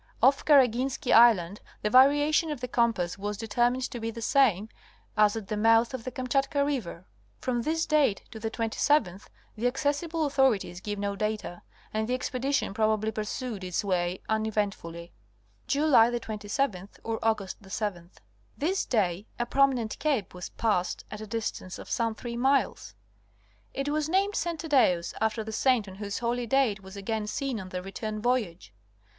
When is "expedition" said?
12.15-12.73